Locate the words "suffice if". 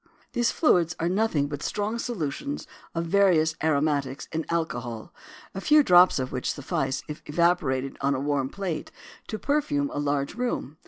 6.51-7.21